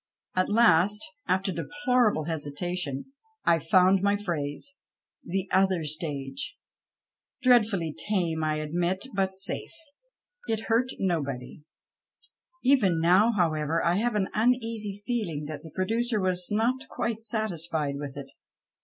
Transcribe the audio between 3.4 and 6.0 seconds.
I found my phrase— the" other"